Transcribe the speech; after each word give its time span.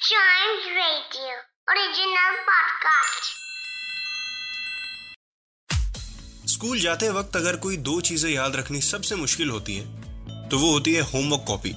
Giant 0.00 0.62
Radio, 0.76 1.32
original 1.68 2.36
podcast. 2.44 3.26
School 6.46 6.80
जाते 6.80 7.10
वक्त 7.10 7.36
अगर 7.36 7.56
कोई 7.56 7.76
दो 7.76 8.00
चीज़ें 8.00 8.30
याद 8.30 8.56
रखनी 8.56 8.80
सबसे 8.80 9.14
मुश्किल 9.14 9.50
होती 9.50 9.76
है 9.76 10.48
तो 10.48 10.58
वो 10.58 10.70
होती 10.70 10.94
है 10.94 11.02
होमवर्क 11.02 11.44
कॉपी, 11.48 11.72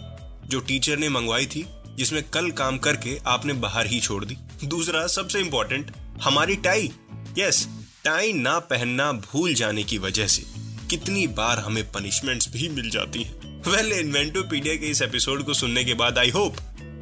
जो 0.47 0.59
टीचर 0.59 0.97
ने 0.97 1.09
मंगवाई 1.09 1.45
थी, 1.45 1.65
जिसमें 1.95 2.23
कल 2.29 2.51
काम 2.51 2.77
करके 2.77 3.19
आपने 3.27 3.53
बाहर 3.53 3.85
ही 3.85 3.99
छोड़ 3.99 4.25
दी। 4.25 4.37
दूसरा, 4.63 5.07
सबसे 5.07 5.39
इंपॉर्टेंट 5.39 5.91
हमारी 6.23 6.55
टाई। 6.55 6.91
यस 7.37 7.67
टाई 8.05 8.33
ना 8.33 8.59
पहनना 8.59 9.11
भूल 9.11 9.53
जाने 9.53 9.83
की 9.83 9.97
वजह 9.97 10.27
से 10.27 10.43
कितनी 10.89 11.27
बार 11.27 11.59
हमें 11.59 11.91
पनिशमेंट्स 11.91 12.49
भी 12.49 12.69
मिल 12.69 12.89
जाती 12.89 13.23
हैं। 13.23 13.61
वेल 13.71 13.91
इन्वेंटोपीडिया 13.91 14.75
के 14.75 14.85
इस 14.85 15.01
एपिसोड 15.01 15.43
को 15.43 15.53
सुनने 15.53 15.83
के 15.83 15.93
बाद 15.93 16.17
आई 16.17 16.29
होप 16.29 16.55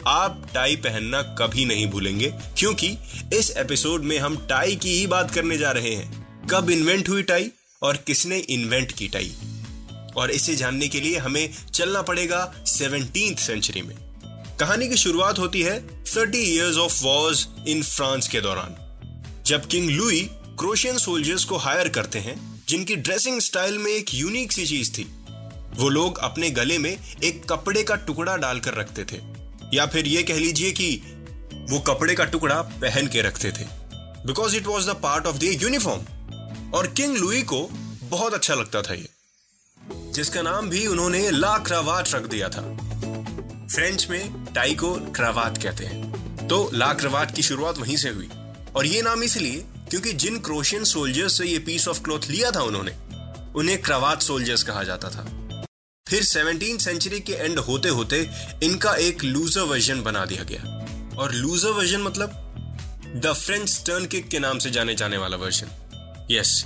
आप 0.08 0.48
टाई 0.54 0.76
पहनना 0.76 1.22
कभी 1.22 1.66
नहीं 1.66 1.88
भूलेंगे, 1.88 2.34
क्योंकि 2.58 2.98
इस 3.34 3.52
एपिसोड 3.58 4.04
में 4.04 4.20
हम 4.20 4.48
टाई 4.48 4.76
की 4.76 4.98
ही 5.00 5.08
बात 5.08 5.32
करने 5.32 5.58
जा 5.58 5.72
रहे 5.72 5.96
हैं। 5.96 6.48
कब 6.48 6.70
इन्वेंट 6.70 7.09
हुई 7.09 7.23
टाई 7.23 7.52
और 7.82 7.98
किसने 7.98 8.38
इन्वेंट 8.38 8.92
की 8.92 9.08
टाई? 9.08 9.32
और 10.18 10.32
इसे 10.32 10.56
जानने 10.56 10.88
के 10.88 11.00
लिए 11.00 11.18
हमें 11.18 11.50
चलना 11.73 12.02
पड़ेगा 12.02 12.54
सेवनटीन 12.68 13.36
सेंचुरी 13.36 13.82
में। 13.82 13.95
कहानी 14.59 14.90
की 14.90 14.98
शुरुआत 14.98 15.40
होती 15.40 15.62
है 15.62 16.04
thirty 16.04 16.42
years 16.42 16.78
of 16.78 17.04
wars 17.04 17.48
in 17.68 17.84
France 17.84 18.28
के 18.28 18.42
दौरान, 18.42 18.76
जब 19.45 19.68
किंग 19.68 19.90
लुई 19.90 20.30
क्रोशियन 20.31 20.98
सोल्जर्स 20.98 21.44
को 21.44 21.58
हायर 21.58 21.88
करते 21.90 22.20
हैं, 22.20 22.64
जिनकी 22.70 22.95
ड्रेसिंग 22.95 23.42
स्टाइल 23.42 23.78
में 23.78 23.92
एक 23.92 24.14
यूनिक 24.14 24.52
सी 24.52 24.66
चीज़ 24.66 24.92
थी। 24.92 25.04
वो 25.76 25.90
लोग 25.90 26.18
अपने 26.18 26.50
गले 26.50 26.78
में 26.78 26.98
एक 27.23 27.45
कपड़े 27.45 27.84
का 27.84 27.95
टुकड़ा 27.95 28.38
डालकर 28.38 28.73
रखते 28.73 29.04
थे। 29.04 29.30
या 29.73 29.85
फिर 29.85 30.07
ये 30.07 30.23
कह 30.23 30.35
लीजिए 30.35 30.71
कि 30.71 31.02
वो 31.70 31.80
कपड़े 31.80 32.16
का 32.16 32.25
टुकड़ा 32.25 32.61
पहन 32.61 33.08
के 33.08 33.22
रखते 33.22 33.52
थे। 33.52 33.66
Because 34.25 34.55
it 34.55 34.67
was 34.67 34.89
the 34.89 34.94
part 34.94 35.25
of 35.25 35.38
the 35.38 35.44
uniform 35.44 36.02
और 36.73 36.88
किंग 36.88 37.17
लुई 37.17 37.41
को 37.41 37.69
बहुत 38.03 38.33
अच्छा 38.33 38.53
लगता 38.53 38.81
था 38.81 38.94
ये। 38.94 39.09
जिसका 40.11 40.41
नाम 40.41 40.69
भी 40.69 40.88
उन्होंने 40.88 41.31
ला 41.31 41.58
क्रावाट 41.58 42.13
रख 42.16 42.28
दिया 42.28 42.50
था। 42.50 42.61
फ्रेंच 43.67 44.08
में 44.09 44.45
टाई 44.55 44.75
को 44.75 44.94
क्रावाट 44.94 45.63
कहते 45.63 45.85
हैं। 45.85 46.47
तो 46.47 46.72
ला 46.73 46.94
क्रावाट 46.94 47.35
की 47.35 47.41
शुरुआत 47.41 47.78
वहीं 47.78 47.97
से 47.97 48.09
हुई। 48.09 48.30
और 48.75 48.85
ये 48.85 49.02
नाम 49.02 49.23
इसलिए 49.23 49.66
क्योंकि 49.89 50.13
जिन 50.13 50.39
क्रोशियन 50.39 50.83
सोल्जर्स 50.83 51.38
से 51.38 51.45
ये 51.45 51.59
पीस 51.59 51.88
ऑफ़ 51.88 52.02
क्लॉथ 52.02 52.19
लिया 52.30 52.52
था 52.52 52.61
उन्होंने, 52.61 52.91
उन्हें 53.56 53.81
क्रावाट 53.81 54.22
सोल्जर्स 54.22 54.63
कहा 54.63 54.83
जाता 54.83 55.09
था। 55.09 55.41
फिर 56.12 56.23
सेवनटीन 56.23 56.78
सेंचुरी 56.78 57.20
के 57.20 57.34
एंड 57.34 57.59
होते 57.59 57.90
होते 57.90 58.17
इनका 58.64 58.94
एक 59.00 59.23
लूजर 59.23 59.62
वर्जन 59.62 60.02
बना 60.04 60.23
दिया 60.26 60.44
गया। 60.44 61.18
और 61.18 61.34
लूजर 61.34 61.70
वर्जन 61.70 62.02
मतलब 62.02 62.30
द 63.16 63.34
फ्रेंच 63.34 63.81
टर्न 63.86 64.06
किक 64.06 64.28
के 64.30 64.40
नाम 64.40 64.58
से 64.58 64.72
जाने 64.72 64.95
जाने 64.95 65.18
वाला 65.18 65.38
वर्जन 65.38 66.28
यस 66.31 66.64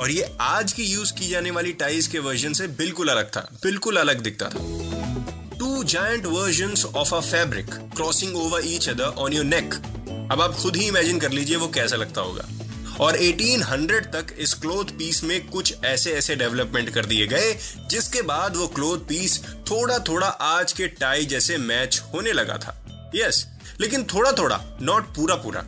और 0.00 0.10
ये 0.10 0.28
आज 0.40 0.72
की 0.72 0.84
यूज़ 0.84 1.12
की 1.12 1.28
जाने 1.28 1.50
वाली 1.50 1.72
टाइज 1.72 2.06
के 2.06 2.18
वर्जन 2.18 2.52
से 2.52 2.66
बिल्कुल 2.68 3.08
अलग 3.08 3.30
था, 3.30 3.48
बिल्कुल 3.62 3.96
अलग 3.96 4.20
दिखता 4.20 4.48
था। 4.48 5.56
Two 5.58 5.84
giant 5.84 6.26
version 6.26 6.74
of 6.96 7.14
a 7.14 7.20
fabric 7.20 7.74
crossing 7.96 8.36
over 8.36 8.62
each 8.66 8.88
other 8.88 9.04
on 9.04 9.32
your 9.32 9.44
neck 9.44 9.74
अब 10.32 10.40
आप 10.40 10.54
खुद 10.54 10.76
ही 10.76 10.86
इमेजिन 10.88 11.20
कर 11.20 11.32
लीजिए 11.32 11.56
वो 11.56 11.68
कैसा 11.68 11.96
लगता 11.96 12.20
होगा। 12.20 12.48
और 13.00 13.16
1800 13.16 14.06
तक 14.12 14.26
इस 14.38 14.54
क्लोथ 14.54 14.84
पीस 14.84 15.24
में 15.24 15.48
कुछ 15.48 15.74
ऐसे 15.84 16.12
ऐसे 16.12 16.36
डेवलपमेंट 16.36 16.90
कर 16.90 17.06
दिए 17.06 17.26
गए 17.26 17.52
जिसके 17.90 18.22
बाद 18.22 18.56
वो 18.56 18.66
क्लोथ 18.66 18.98
पीस 18.98 19.40
थोड़ा 19.70 19.98
थोड़ा 19.98 20.26
आज 20.26 20.72
के 20.72 20.86
टाई 20.86 21.26
जैसे 21.26 21.56
मैच 21.58 22.02
होने 22.14 22.32
लगा 22.32 22.56
था। 22.58 22.82
यस 23.14 23.46
yes, 23.46 23.80
लेकिन 23.80 24.04
थोड़ा 24.04 24.32
थोड़ा 24.32 24.78
नॉट 24.82 25.14
पूरा 25.14 25.34
पूरा 25.34 25.60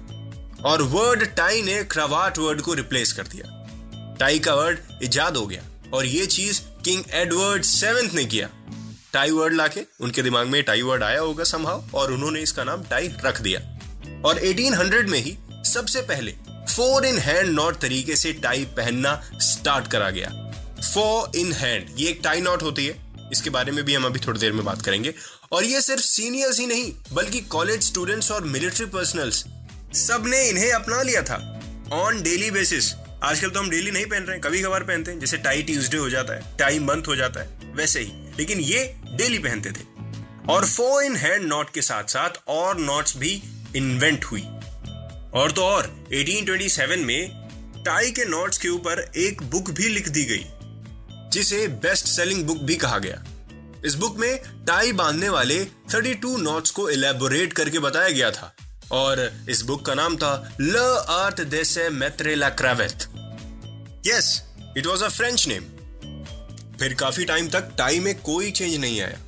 और 0.64 0.82
वर्ड 0.82 1.24
टाई 1.36 1.62
ने 1.62 1.84
क्रवाट 1.84 2.38
वर्ड 2.38 2.60
को 2.60 2.74
रिप्लेस 2.74 3.12
कर 3.12 3.22
दिया। 3.22 3.54
टाई 4.20 4.38
का 4.38 4.54
वर्ड 4.54 4.78
इजाद 5.02 5.36
हो 5.36 5.46
गया 5.46 5.62
और 5.94 6.06
ये 6.06 6.26
चीज़ 6.26 6.60
किंग 6.84 7.04
एडवर्ड 7.10 7.62
सेवेंथ 7.62 8.10
ने 8.10 8.24
किया। 8.24 8.48
टाई 9.12 9.30
वर्ड 9.30 9.54
लाके 9.54 9.80
उनके 10.00 10.22
दिमाग 10.22 10.46
में 10.46 10.62
टाई 10.62 10.82
वर्ड 10.82 11.02
आया 11.02 11.20
होगा 11.20 11.44
संभाव 11.44 11.84
और 11.94 12.12
उन्होंने 12.12 12.40
इसका 12.40 12.64
नाम 12.64 12.82
टाई 12.82 13.12
रख 13.24 13.40
दिया। 13.40 13.60
और 14.24 14.38
1800 14.38 15.08
में 15.08 15.18
ही 15.18 15.38
सबसे 15.50 16.00
पहले 16.02 16.34
फोर 16.68 17.06
इन 17.06 17.18
हैंड 17.18 17.48
नॉट 17.48 17.78
तरीके 17.78 18.16
से 18.16 18.32
टाई 18.32 18.64
पहनना 18.76 19.30
स्टार्ट 19.34 19.90
करा 19.90 20.10
गया। 20.10 20.28
फोर 20.94 21.36
इन 21.36 21.52
हैंड 21.52 21.88
ये 21.96 22.08
एक 22.08 22.20
टाई 22.24 22.40
नॉट 22.40 22.62
होती 22.62 22.86
है। 22.86 22.96
इसके 23.32 23.50
बारे 23.50 23.72
में 23.72 23.84
भी 23.84 23.94
हम 23.94 24.04
अभी 24.04 24.18
थोड़ी 24.18 24.40
देर 24.40 24.52
में 24.52 24.64
बात 24.64 24.82
करेंगे। 24.82 25.14
और 25.52 25.64
ये 25.64 25.80
सिर्फ़ 25.80 26.02
सीनियर्स 26.02 26.58
ही 26.60 26.66
नहीं, 26.66 26.92
बल्कि 27.12 27.40
कॉलेज 27.40 27.82
स्टूडेंट्स 27.82 28.30
और 28.30 28.44
मिलिट्री 28.44 28.86
पर्सनल्स 28.86 29.44
सबने 29.94 30.48
इन्हें 30.48 30.72
अपना 30.72 31.02
लिया 31.02 31.22
था। 31.22 31.36
ऑन 31.92 32.22
डेली 32.22 32.50
बेसिस 32.50 32.92
आजकल 33.22 33.50
तो 33.50 33.60
हम 33.60 33.70
डेली 33.70 33.90
नहीं 33.90 34.06
पहन 34.06 34.22
रहे 34.22 34.32
हैं 34.32 34.40
कभी 34.40 34.62
कभार 34.62 34.82
पहनते 34.82 35.10
हैं, 35.10 35.20
जैसे 35.20 35.36
टाई 35.36 35.62
ट्यूसडे 35.62 35.96
हो 35.96 36.10
जाता 36.10 36.34
है 36.34 36.56
टाई 36.58 36.78
मंथ 36.78 37.08
हो 37.08 37.16
जाता 37.16 37.40
है, 37.40 37.72
वैसे 37.74 38.00
ही। 38.00 38.12
लेकिन 38.38 38.60
ये 38.60 38.94
डेली 39.14 39.38
पहनते 39.38 39.70
थे। 39.70 39.86
और 40.48 40.66
फोर 40.66 41.02
इन 41.02 41.16
हैंड 41.16 41.46
नॉट 41.46 41.70
के 41.70 41.82
साथ 41.82 42.04
साथ 42.04 42.30
और 42.48 42.78
नॉट्स 42.78 43.16
भी 43.16 43.42
इन्वेंट 43.76 44.24
हुई। 44.24 44.44
और 45.38 45.52
तो 45.52 45.62
और 45.62 45.86
1827 46.14 47.04
में 47.06 47.82
टाई 47.84 48.10
के 48.10 48.24
नोट्स 48.24 48.58
के 48.58 48.68
ऊपर 48.68 49.00
एक 49.16 49.42
बुक 49.42 49.70
भी 49.70 49.88
लिख 49.88 50.08
दी 50.08 50.24
गई, 50.24 50.44
जिसे 51.32 51.66
बेस्ट 51.82 52.06
सेलिंग 52.06 52.42
बुक 52.44 52.62
भी 52.62 52.76
कहा 52.76 52.98
गया। 52.98 53.22
इस 53.84 53.94
बुक 53.94 54.16
में 54.18 54.38
टाई 54.66 54.92
बांधने 54.92 55.28
वाले 55.28 55.58
32 55.90 56.36
नोट्स 56.38 56.70
को 56.70 56.88
इलेबोरेट 56.90 57.52
करके 57.52 57.78
बताया 57.78 58.08
गया 58.08 58.30
था, 58.30 58.52
और 58.92 59.32
इस 59.50 59.62
बुक 59.62 59.86
का 59.86 59.94
नाम 59.94 60.16
था 60.16 60.32
ल 60.60 60.76
आर्ट 61.10 61.40
देसे 61.46 61.88
मेत्रेला 61.90 62.48
क्रावेथ 62.56 63.08
yes 64.06 64.42
it 64.76 64.86
was 64.86 65.04
a 65.04 65.08
French 65.08 65.48
name 65.48 65.64
फिर 66.78 66.94
काफ़ी 66.94 67.24
टाइम 67.24 67.48
तक 67.48 67.72
टाई 67.78 67.98
में 68.00 68.14
कोई 68.22 68.50
चेंज 68.50 68.76
नहीं 68.76 69.00
आया। 69.00 69.18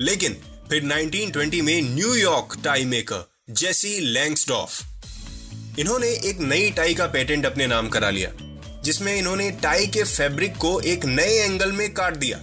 लेकिन 0.00 0.36
फिर 0.68 0.84
1920 0.84 1.62
में 1.62 1.80
New York 1.94 2.60
tie 2.64 2.84
maker 2.84 3.28
Jesse 3.50 3.98
Langsdorf 4.12 4.82
इन्होंने 5.78 6.08
एक 6.24 6.40
नई 6.40 6.70
टाई 6.70 6.94
का 6.94 7.06
पेटेंट 7.06 7.46
अपने 7.46 7.66
नाम 7.66 7.88
करा 7.88 8.10
लिया, 8.10 8.30
जिसमें 8.82 9.14
इन्होंने 9.16 9.50
टाई 9.62 9.86
के 9.86 10.02
फैब्रिक 10.04 10.56
को 10.56 10.80
एक 10.80 11.04
नए 11.04 11.38
एंगल 11.38 11.72
में 11.72 11.92
काट 11.94 12.16
दिया। 12.16 12.38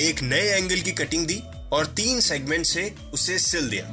एक 0.00 0.22
नए 0.22 0.48
एंगल 0.48 0.80
की 0.80 0.92
कटिंग 0.92 1.26
दी 1.26 1.40
और 1.72 1.86
तीन 1.86 2.20
सेगमेंट 2.20 2.66
से 2.66 2.92
उसे 3.14 3.38
सिल 3.38 3.68
दिया। 3.70 3.84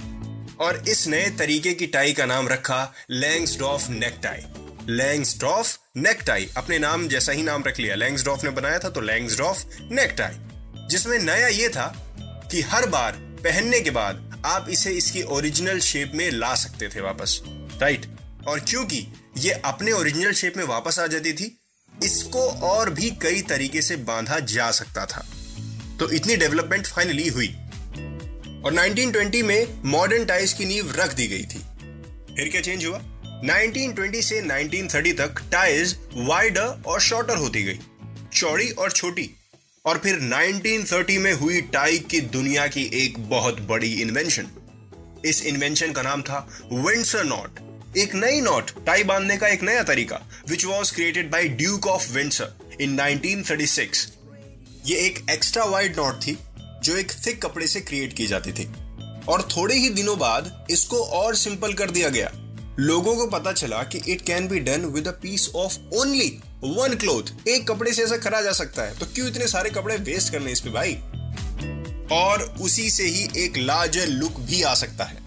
और 0.60 0.84
इस 0.88 1.08
नए 1.08 1.30
तरीके 1.30 1.74
की 1.74 1.88
टाई 1.88 2.14
का 2.14 2.26
नाम 2.26 2.48
रखा 2.48 2.94
लैंग्सडॉफ 3.12 3.90
नेक 3.90 4.20
टाई 4.24 4.44
लैंग्सडॉफ 4.90 5.78
नेक 5.98 6.22
टाई 6.28 6.48
अपने 6.58 6.80
नाम 6.80 7.08
जैसा 7.08 7.32
ही 7.32 7.44
नाम 7.44 7.64
रख 7.64 7.80
लिया। 7.80 7.96
लैंग्सडॉफ 7.96 8.44
ने 8.44 8.50
बनाया 8.50 8.80
था 8.80 8.90
तो 8.90 9.02
लैंग्सडॉफ 9.02 9.66
नेक 9.92 10.16
टाई 10.18 10.88
जिसमें 10.90 11.18
नया 11.20 11.48
ये 11.48 11.70
था 11.70 11.88
कि 12.52 12.62
हर 12.62 12.86
बार 12.90 13.12
पहनने 13.44 13.80
के 13.82 13.90
बाद 13.90 14.42
आप 14.46 14.68
इसे 14.70 14.92
इसकी 14.92 15.22
ओरिजिनल 15.32 15.80
शेप 15.80 16.12
में 16.16 16.30
ला 16.32 16.54
सकते 16.56 16.88
थे 16.88 17.02
वापस। 17.02 17.40
राइट? 17.82 18.06
और 18.48 18.60
क्योंकि 18.60 19.08
ये 19.38 19.52
अपने 19.52 19.92
ओरिजिनल 19.92 20.32
शेप 20.32 20.58
में 20.58 20.64
वापस 20.64 21.00
आ 21.00 21.08
जाती 21.08 21.34
थी, 21.34 21.58
इसको 22.04 22.40
और 22.40 22.90
भी 22.90 23.10
कई 23.10 23.42
तरीके 23.42 23.82
से 23.82 23.96
बांधा 23.96 24.40
जा 24.40 24.72
सकता 24.72 25.06
था। 25.06 25.26
तो 26.00 26.10
इतनी 26.10 26.36
डेवलपमेंट 26.36 26.88
फाइनली 26.88 27.28
हुई। 27.28 27.48
और 28.66 28.74
1920 28.74 29.42
में 29.44 29.68
मॉडर्न 29.86 30.26
टाइज 30.26 30.54
की 30.54 30.66
नींव 30.66 30.92
रख 30.92 31.14
दी 31.14 31.28
गई 31.28 31.44
थी। 31.44 31.60
फिर 32.36 32.50
क्या 32.50 32.62
चेंज 32.62 32.86
हुआ? 32.86 32.98
1920 33.44 34.22
से 34.22 34.42
1930 34.42 35.14
तक 35.14 35.44
टाइज 35.52 35.98
वाइडर 36.14 36.84
और 36.88 37.02
शॉर्टर 37.02 37.36
होती 37.36 37.64
गई, 37.64 37.80
चौड़ी 38.34 38.70
और 38.70 38.92
छोटी। 38.92 39.30
और 39.86 39.98
फिर 39.98 40.20
1930 40.20 41.18
में 41.18 41.34
हुई 41.34 41.62
टाई 41.62 42.00
की 42.00 42.22
दुनिया 42.22 42.68
की 42.68 42.84
एक 42.94 43.18
बहुत 43.30 43.60
बड़ी 43.62 43.94
इन्वेंशन 44.02 44.48
इस 45.26 45.44
इन्वेंशन 45.46 45.92
का 45.92 46.02
नाम 46.02 46.22
था 46.22 46.48
विंडसर 46.74 47.24
नॉट 47.24 47.60
एक 47.98 48.14
नई 48.16 48.40
नॉट 48.42 48.72
टाई 48.86 49.04
बांधने 49.04 49.38
का 49.38 49.48
एक 49.48 49.64
नया 49.64 49.84
तरीका 49.84 50.20
which 50.50 50.66
was 50.66 50.94
created 50.94 51.30
by 51.32 51.48
Duke 51.48 51.88
of 51.88 52.12
Windsor 52.12 52.78
in 52.82 52.96
1936 52.98 54.08
ये 54.86 54.98
एक 54.98 55.20
एक्स्ट्रा 55.32 55.64
वाइड 55.64 55.98
नॉट 55.98 56.16
थी, 56.22 56.38
जो 56.84 56.96
एक 56.98 57.12
थिक 57.26 57.42
कपड़े 57.44 57.68
से 57.68 57.82
क्रिएट 57.82 58.14
की 58.14 58.28
जाती 58.28 58.52
थी। 58.52 58.66
और 59.28 59.48
थोड़े 59.58 59.76
ही 59.76 59.90
दिनों 59.90 60.18
बाद 60.20 60.68
इसको 60.70 61.04
और 61.04 61.36
सिंपल 61.36 61.74
कर 61.74 61.92
दिया 61.92 62.10
गया। 62.10 62.32
लोगों 62.80 63.16
को 63.16 63.28
पता 63.28 63.52
चला 63.52 63.84
कि 63.84 64.02
it 64.08 64.22
can 64.22 64.48
be 64.48 64.60
done 64.60 64.86
with 64.86 65.08
a 65.08 65.12
piece 65.12 65.50
of 65.56 65.78
only 65.94 66.30
one 66.64 66.96
cloth 66.96 67.48
एक 67.48 67.68
कपड़े 67.68 67.94
से 67.94 68.04
ऐसा 68.04 68.18
करा 68.18 68.42
जा 68.42 68.52
सकता 68.52 68.84
है 68.84 69.00
तो 69.00 69.06
क्यों 69.06 69.28
इतने 69.28 69.48
सारे 69.48 69.70
कपड़े 69.70 69.98
वेस्ट 69.98 70.32
करने 70.32 70.52
इस 70.52 70.60
पे 70.60 70.70
भाई? 70.70 70.94
और 72.18 72.56
उसी 72.62 72.90
से 72.90 73.04
ही 73.04 73.30
एक 73.38 73.58
लार्जर 73.58 74.08
लुक 74.08 74.40
भी 74.40 74.62
आ 74.64 74.74
सकता 74.74 75.04
है। 75.04 75.18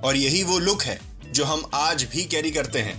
और 0.00 0.16
यही 0.16 0.42
वो 0.42 0.58
लुक 0.58 0.82
है 0.82 1.07
जो 1.32 1.44
हम 1.44 1.62
आज 1.74 2.02
भी 2.04 2.24
कैरी 2.24 2.50
करते 2.50 2.78
हैं। 2.78 2.96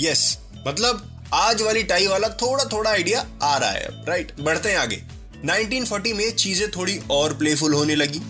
यस 0.00 0.38
मतलब 0.66 1.06
आज 1.34 1.62
वाली 1.62 1.82
टाई 1.82 2.06
वाला 2.06 2.28
थोड़ा 2.28 2.64
थोड़ा 2.64 2.90
आइडिया 2.90 3.26
आ 3.42 3.56
रहा 3.56 3.70
है 3.70 3.88
राइट 4.06 4.32
बढ़ते 4.40 4.70
हैं 4.70 4.78
आगे। 4.78 5.02
1940 5.44 6.12
में 6.12 6.30
चीज़ें 6.36 6.70
थोड़ी 6.70 6.98
और 7.10 7.36
प्लेफुल 7.36 7.74
होने 7.74 7.94
लगी, 7.94 8.20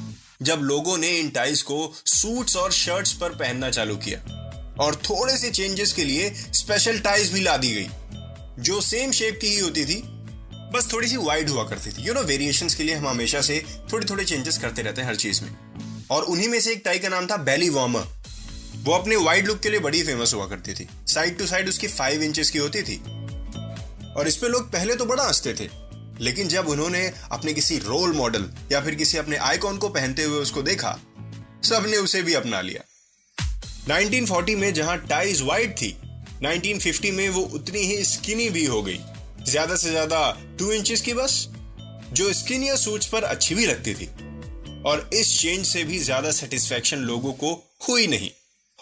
जब 0.43 0.61
लोगों 0.63 0.99
ने 0.99 1.09
इन 1.11 1.31
टाइज 1.31 1.63
को 1.63 1.93
सूट्स 1.97 2.57
और 2.57 2.73
शर्ट्स 2.73 3.13
पर 3.13 3.31
पहनना 3.31 3.71
चालू 3.71 3.97
किया। 3.97 4.19
और 4.81 4.95
थोड़े 4.95 5.37
से 5.39 5.51
चेंजेस 5.51 5.93
के 5.93 6.05
लिए 6.05 6.31
स्पेशल 6.55 6.99
टाइज 6.99 7.33
भी 7.33 7.41
ला 7.41 7.57
दी 7.57 7.71
गई, 7.71 7.89
जो 8.59 8.81
सेम 8.81 9.13
शेप 9.13 9.39
की 9.41 9.47
ही 9.47 9.59
होती 9.59 9.85
थी, 9.85 10.03
बस 10.75 10.89
थोड़ी 10.93 11.09
सी 11.09 11.17
वाइड 11.17 11.49
हुआ 11.49 11.65
करती 11.65 11.91
थी। 11.91 12.03
यू 12.03 12.15
नो 12.15 12.23
वेरिएशन 12.23 12.69
के 12.69 12.83
लिए 12.83 12.95
हम 12.95 13.09
हमेशा 13.09 13.41
से 13.41 13.65
थोड़े 13.93 14.07
थोड़े 14.11 14.25
चेंजेस 14.25 14.59
करते 14.59 14.83
रहते 14.83 15.01
हैं 15.01 15.09
हर 15.09 15.17
चीज़ 15.17 15.43
में। 15.45 15.51
और 16.11 16.23
उन्हीं 16.23 16.49
में 16.49 16.61
से 16.61 16.73
एक 16.73 16.83
टाई 16.85 16.99
का 16.99 17.09
नाम 17.09 17.27
था 17.27 17.37
बेली 17.37 17.69
वार्मर 17.71 18.07
वो 18.81 18.93
अपने 18.93 19.17
वाइड 19.17 19.47
लुक 19.47 19.61
के 19.61 19.71
लिए 19.71 19.81
बड़ी 19.81 20.03
फ़ेमस 20.03 20.32
हुआ 20.35 20.47
करती 20.49 20.75
थी। 20.75 20.87
साइड 21.09 21.38
टू 21.38 21.47
साइड 21.47 21.69
उसकी 21.69 21.88
फाइव 21.88 22.23
इंचेस 22.23 22.50
की 22.50 22.59
होती 22.59 22.82
थी। 22.82 22.97
और 24.11 24.29
इस 24.29 24.37
पे 24.37 24.49
लोग 24.49 24.71
पहले 24.73 24.94
तो 24.97 25.05
बड़ा 25.06 25.25
हँसते 25.25 25.53
थे, 25.55 25.69
लेकिन 26.21 26.49
जब 26.49 26.69
उन्होंने 26.69 27.06
अपने 27.32 27.53
किसी 27.53 27.79
रोल 27.79 28.12
मॉडल 28.12 28.49
या 28.73 28.81
फिर 28.81 28.94
किसी 28.94 29.19
अपने 29.19 29.37
आइकॉन 29.38 29.77
को 29.79 29.88
पहनते 29.88 30.23
हुए 30.23 30.38
उसको 30.38 30.62
देखा, 30.62 30.99
सबने 31.65 31.97
उसे 31.99 32.23
भी 32.23 32.35
अपना 32.35 32.61
लिया। 32.61 32.82
1940 33.88 34.56
में 34.56 34.73
जहाँ 34.75 34.97
टाइज 35.06 35.43
वाइड 35.43 35.73
थी 35.73 35.97
1950 36.43 37.11
में 37.11 37.29
वो 37.29 37.43
उतनी 37.55 37.81
ही 37.81 38.03
स्किनी 38.05 38.49
भी 38.50 38.65
हो 38.65 38.83
गई। 38.83 38.99
ज़्यादा 39.43 39.76
से 39.76 39.91
ज़्यादा 39.91 40.31
टू 40.59 40.73
इंचेस 40.73 41.00
की 41.00 41.15
बस, 41.15 41.47
जो 42.12 42.33
स्किनियर 42.33 42.76
सूट्स 42.79 43.06
पर 43.06 43.23
अच्छी 43.25 43.55
भी 43.55 43.67
लगती 43.67 43.94
थी। 43.94 44.06
और 44.83 45.09
इस 45.15 45.38
चेंज 45.41 45.67
से 45.67 45.85
भी 45.85 45.99
ज़्यादा 46.00 46.31
सेटिस्फेक्शन 46.33 46.99
लोगों 47.05 47.33
को 47.35 47.53
हुई 47.88 48.06
नहीं। 48.06 48.31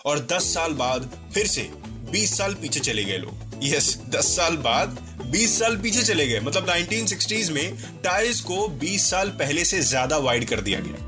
और 0.09 0.27
10 0.27 0.53
साल 0.55 0.73
बाद 0.75 1.11
फिर 1.35 1.47
से 1.47 1.69
20 2.13 2.37
साल 2.39 2.55
पीछे 2.55 2.81
चले 2.81 3.05
गए 3.05 3.19
लोग। 3.19 3.65
यस 3.65 3.97
10 4.11 4.35
साल 4.37 4.57
बाद 4.57 4.99
20 5.33 5.59
साल 5.59 5.77
पीछे 5.77 6.03
चले 6.03 6.27
गए। 6.27 6.41
मतलब 6.41 6.69
1960s 6.69 7.51
में 7.51 7.77
टाइल्स 8.05 8.41
को 8.41 8.67
20 8.81 9.11
साल 9.11 9.31
पहले 9.39 9.65
से 9.65 9.81
ज़्यादा 9.83 10.19
वाइड 10.19 10.49
कर 10.49 10.61
दिया 10.61 10.81
गया। 10.81 11.07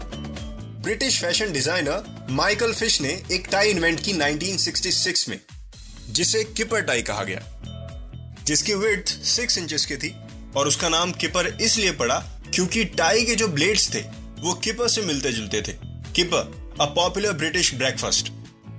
British 0.83 1.21
fashion 1.21 1.53
designer 1.53 2.27
Michael 2.31 2.73
Fish 2.73 3.01
ने 3.01 3.21
एक 3.33 3.49
टाई 3.53 3.71
इन्वेंट 3.71 4.01
की 4.01 4.13
1966 4.13 5.29
में, 5.29 5.39
जिसे 6.11 6.43
किपर 6.47 6.81
टाई 6.81 7.03
कहा 7.03 7.25
गया। 7.25 7.41
जिसकी 8.47 8.75
विड्थ 8.75 9.09
सिक्स 9.27 9.59
इंचेस 9.59 9.85
की 9.87 9.97
थी 9.97 10.15
और 10.57 10.69
उसका 10.69 10.89
नाम 10.89 11.13
किपर 11.15 11.47
इसलिए 11.61 11.93
पड़ा 11.93 12.19
क्योंकि 12.55 12.85
टाई 12.85 13.25
के 13.25 13.35
जो 13.35 13.49
ब्लेड्स 13.49 13.89
थे, 13.95 14.01
वो 14.41 14.55
किपर 14.55 14.89
से 14.89 15.03
मिलते 15.03 15.33
जुलते 15.33 15.63
थे। 15.63 15.73
Kipper 16.15 16.77
a 16.81 16.85
popular 16.87 17.33
British 17.35 17.75
breakfast 17.75 18.33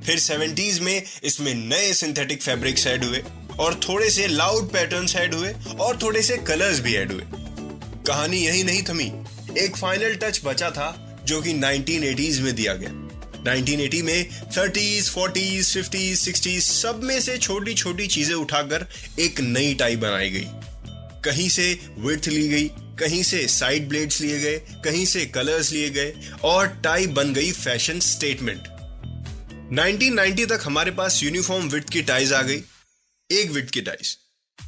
फिर 0.06 0.20
सेवेंटीज 0.20 0.80
में 0.80 1.04
इसमें 1.24 1.54
नए 1.54 1.94
सिंथेटिक 1.94 2.44
फैब्रिक्स 2.44 2.88
ऐड 2.88 3.04
हुए 3.04 3.24
और 3.60 3.80
थोड़े 3.90 4.10
से 4.10 4.28
लाउड 4.28 4.72
पैटर्न्स 4.72 5.16
ऐड 5.16 5.34
हुए 5.34 5.54
और 5.80 6.00
थोड़े 6.02 6.22
से 6.22 6.38
कलर्स 6.38 6.80
भी 6.80 6.96
ऐड 6.96 7.12
हुए। 7.12 7.24
कहानी 8.08 8.38
यही 8.38 8.64
नहीं 8.64 8.84
थमी 8.84 9.12
एक 9.60 9.78
फाइनल 9.78 10.16
टच 10.16 10.42
बचा 10.46 10.70
था 10.70 11.18
जो 11.26 11.42
कि 11.42 11.54
1980s 11.54 12.40
में 12.40 12.56
दिया 12.56 12.74
गया। 12.74 12.90
1980 13.44 14.02
में 14.02 14.30
30s, 14.52 15.10
40s, 15.10 15.72
50s, 15.78 16.28
60s 16.28 16.60
सब 16.60 17.04
में 17.04 17.22
से 17.22 17.38
छोटी 17.38 17.74
छोटी 17.74 18.08
चीज़ें 18.08 18.36
उठाकर 18.36 18.88
एक 19.20 19.40
नई 19.40 19.74
टाई 19.74 19.96
बनाई 19.96 20.30
गई। 20.30 20.46
कहीं 21.26 21.50
से 21.50 21.80
विथ 21.98 22.28
ली 22.28 22.48
गई 22.48 22.72
कहीं 23.00 23.24
से 23.24 23.48
साइड 23.48 23.90
ब्लेड्स 23.90 24.22
लिए 24.22 24.40
गए 24.40 24.62
कहीं 24.84 25.06
से 25.06 25.26
कलर्स 25.26 25.72
लिए 25.72 25.90
गए 25.90 26.14
और 26.44 26.68
टाई 26.68 27.08
बन 27.08 27.34
गई 27.34 27.52
फ़ैशन 27.52 28.00
स्टेटमेंट 28.00 28.68
1990 29.72 30.46
तक 30.46 30.60
हमारे 30.64 30.92
पास 30.92 31.24
यूनिफॉर्म 31.24 31.68
विथ 31.68 31.82
की 31.82 32.02
टाइज 32.02 32.34
आ 32.34 32.42
गई। 32.42 32.64
एक 33.32 33.52
विथ 33.52 33.64
की 33.64 33.82
टाइज 33.82 34.18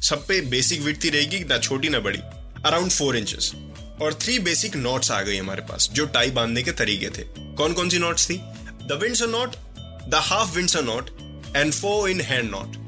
सब 0.02 0.26
पे 0.26 0.40
बेसिक 0.40 0.80
विथ 0.80 1.04
ही 1.04 1.10
रहेगी, 1.10 1.40
ना 1.40 1.58
छोटी, 1.58 1.88
ना 1.88 1.98
बड़ी। 1.98 2.18
अराउंड 2.66 2.90
फोर 2.90 3.16
इंचेस 3.16 3.52
और 4.02 4.14
थ्री 4.14 4.38
बेसिक 4.38 4.76
नॉट्स 4.76 5.10
आ 5.10 5.20
गई 5.22 5.36
हमारे 5.36 5.62
पास, 5.62 5.90
जो 5.92 6.06
टाई 6.06 6.30
बांधने 6.30 6.62
के 6.62 6.72
तरीके 6.72 7.10
थे। 7.10 7.24
कौन 7.54 7.72
कौन 7.72 7.88
सी 7.88 7.98
नॉट्स 7.98 8.30
थी? 8.30 8.34
The 8.34 8.98
Windsor 9.02 9.26
knot 9.26 9.56
the 10.08 10.14
half 10.14 10.56
Windsor 10.56 10.84
knot 10.84 11.10
and 11.56 11.72
four 11.72 12.10
in 12.10 12.20
hand 12.20 12.50
knot 12.50 12.83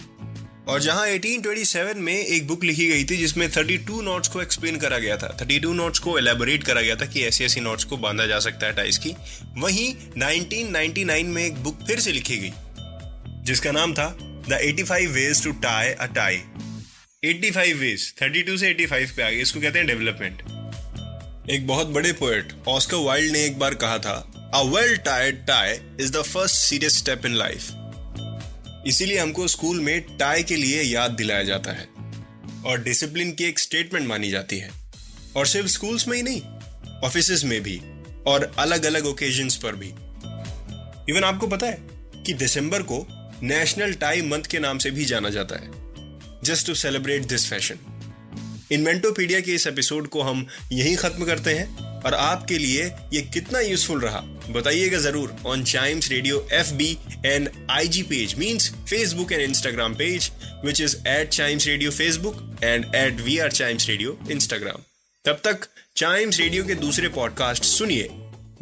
और 0.69 0.81
जहाँ 0.81 1.07
1827 1.09 1.97
में 1.97 2.15
एक 2.15 2.47
बुक 2.47 2.65
लिखी 2.65 2.87
गई 2.89 3.05
थी, 3.05 3.17
जिसमें 3.17 3.49
32 3.51 4.01
नोट्स 4.03 4.29
को 4.29 4.43
एक्सप्लेन 4.43 4.77
करा 4.77 4.99
गया 4.99 5.17
था। 5.17 5.29
32 5.39 5.75
नोट्स 5.75 5.99
को 5.99 6.19
एलेबोरेट 6.19 6.65
करा 6.65 6.81
गया 6.81 6.97
था 6.97 7.07
कि 7.07 7.23
ऐसी 7.23 7.45
ऐसी 7.45 7.61
नोट्स 7.61 7.85
को 7.85 7.97
बांधा 7.97 8.27
जा 8.27 8.39
सकता 8.39 8.67
है 8.67 8.73
टाइस 8.73 8.99
की। 8.99 9.15
वहीं 9.59 9.95
1999 9.95 11.27
में 11.27 11.45
एक 11.45 11.63
बुक 11.65 11.87
फिर 11.87 12.01
से 12.01 12.13
लिखी 12.13 12.37
गई, 12.37 12.53
जिसका 13.45 13.73
नाम 13.73 13.95
था 13.95 14.09
the 14.49 14.59
85 14.63 15.07
ways 15.07 15.45
to 15.45 15.53
tie 15.61 15.89
a 15.89 16.07
tie 16.15 16.43
85 17.25 17.73
ways 17.75 18.13
32 18.23 18.59
से 18.59 18.75
85 18.75 19.17
पे 19.17 19.23
आ 19.23 19.31
गए 19.31 19.41
इसको 19.41 19.61
कहते 19.61 19.79
हैं 19.79 19.89
डेवलपमेंट 19.89 20.43
एक 21.51 21.67
बहुत 21.67 21.87
बड़े 21.87 22.13
पोएट 22.13 22.53
ऑस्कर 22.69 22.97
वाइल्ड 22.97 23.33
ने 23.33 23.45
एक 23.45 23.59
बार 23.59 23.75
कहा 23.75 23.99
था 23.99 24.15
a 24.55 24.63
well 24.69 24.97
tied 24.97 25.47
tie 25.47 25.79
is 26.01 26.13
the 26.13 26.23
first 26.25 26.57
serious 26.57 26.99
step 26.99 27.27
in 27.27 27.35
life 27.35 27.86
इसीलिए 28.87 29.19
हमको 29.19 29.49
स्कूल 29.49 29.81
में 29.81 30.17
टाई 30.17 30.43
के 30.43 30.57
लिए 30.57 30.83
याद 30.83 31.11
दिलाया 31.11 31.43
जाता 31.43 31.73
है 31.73 31.89
और 32.67 32.83
डिसिप्लिन 32.83 33.33
की 33.33 33.45
एक 33.45 33.59
स्टेटमेंट 33.59 34.09
मानी 34.09 34.31
जाती 34.31 34.59
है। 34.59 34.71
और 35.37 35.47
सिर्फ़ 35.47 35.67
स्कूल्स 35.67 36.09
में 36.09 36.17
ही 36.17 36.23
नहीं 36.23 36.43
ऑफ़िस 37.05 37.45
में 37.45 37.63
भी 37.63 37.81
और 38.27 38.55
अलग 38.59 38.85
अलग 38.85 39.07
ओकेजन्स 39.07 39.57
पर 39.57 39.77
भी। 39.77 39.89
इवन 41.13 41.25
आपको 41.25 41.47
पता 41.47 41.67
है 41.67 41.79
कि 42.27 42.33
दिसंबर 42.33 42.83
को 42.83 43.07
नेशनल 43.43 43.93
टाई 43.93 44.23
मंथ 44.23 44.43
के 44.43 44.59
नाम 44.59 44.79
से 44.79 44.91
भी 44.91 45.05
जाना 45.05 45.31
जाता 45.31 45.57
है 45.57 45.71
just 46.45 46.67
to 46.67 46.75
celebrate 46.75 47.23
this 47.23 47.51
fashion 47.51 47.79
Inventopedia 48.73 49.41
के 49.41 49.55
इस 49.55 49.67
एपिसोड 49.67 50.09
को 50.09 50.23
हम 50.23 50.47
यहीं 50.73 50.97
खत्म 50.97 51.25
करते 51.25 51.51
हैं। 51.51 51.86
और 52.07 52.15
आपके 52.15 52.59
लिए 52.59 52.85
ये 53.13 53.21
कितना 53.35 53.61
यूजफुल 53.61 54.01
रहा? 54.01 54.21
बताइएगा 54.51 54.99
ज़रूर 54.99 55.37
on 55.47 55.65
Chimes 55.65 56.11
radio 56.11 56.47
F 56.53 56.73
B 56.75 56.91
and 57.27 57.49
I 57.71 57.89
G 57.89 58.03
page 58.03 58.35
means 58.39 58.71
Facebook 58.91 59.33
and 59.33 59.43
Instagram 59.43 59.95
page 59.95 60.31
which 60.65 60.81
is 60.81 60.97
at 61.09 61.29
Chimes 61.29 61.67
radio 61.67 61.91
Facebook 61.91 62.61
and 62.65 62.95
at 62.95 63.21
we 63.21 63.39
are 63.39 63.53
Chimes 63.53 63.89
radio 63.89 64.19
Instagram 64.31 64.83
तब 65.25 65.41
तक 65.45 65.67
चाइम्स 65.97 66.39
रेडियो 66.41 66.65
के 66.65 66.75
दूसरे 66.75 67.09
पॉडकास्ट 67.09 67.65
सुनिए। 67.65 68.09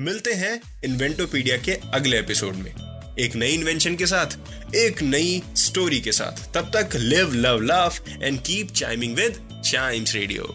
मिलते 0.00 0.32
हैं 0.32 0.61
इन्वेंटोपीडिया 0.85 1.56
के 1.56 1.73
अगले 1.94 2.19
episode 2.19 2.55
में। 2.55 2.73
एक 3.20 3.35
नई 3.37 3.52
इन्वेंशन 3.52 3.97
के 3.97 4.06
साथ, 4.06 4.37
एक 4.76 5.02
नई 5.02 5.43
स्टोरी 5.56 6.00
के 6.00 6.12
साथ। 6.12 6.44
तब 6.55 6.70
तक 6.76 6.97
live 6.97 7.35
love 7.35 7.61
love 7.62 7.99
and 8.23 8.40
keep 8.40 8.73
chiming 8.73 9.17
with 9.17 9.62
Chimes 9.64 10.14
radio 10.14 10.55